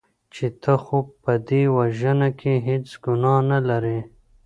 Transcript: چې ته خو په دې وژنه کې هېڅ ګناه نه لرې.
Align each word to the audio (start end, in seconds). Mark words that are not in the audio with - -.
چې 0.33 0.45
ته 0.61 0.73
خو 0.83 0.97
په 1.23 1.33
دې 1.47 1.61
وژنه 1.77 2.29
کې 2.39 2.53
هېڅ 2.67 2.87
ګناه 3.03 3.39
نه 3.49 3.59
لرې. 3.67 3.99